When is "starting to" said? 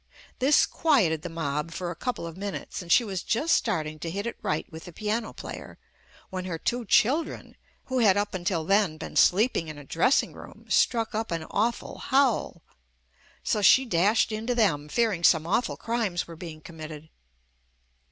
3.53-4.09